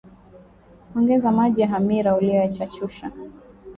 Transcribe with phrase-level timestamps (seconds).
[0.95, 3.11] ongeza maji ya hamira uliyochachusha